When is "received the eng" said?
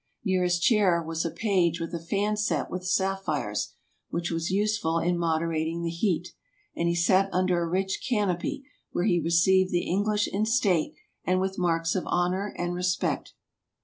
9.21-10.03